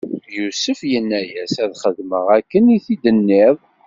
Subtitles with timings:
[0.37, 3.57] Yusef inna-as: Ad xedmeɣ akken i t-id-tenniḍ.